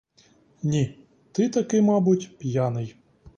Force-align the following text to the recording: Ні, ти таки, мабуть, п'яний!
Ні, 0.63 0.99
ти 1.31 1.49
таки, 1.49 1.81
мабуть, 1.81 2.37
п'яний! 2.37 2.95